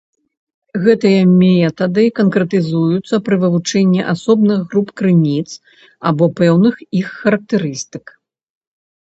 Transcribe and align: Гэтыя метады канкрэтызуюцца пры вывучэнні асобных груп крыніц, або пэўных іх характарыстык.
Гэтыя 0.85 1.17
метады 1.41 2.05
канкрэтызуюцца 2.19 3.15
пры 3.27 3.35
вывучэнні 3.43 4.01
асобных 4.15 4.59
груп 4.73 4.89
крыніц, 5.03 5.45
або 6.11 6.25
пэўных 6.41 6.75
іх 7.03 7.07
характарыстык. 7.21 8.05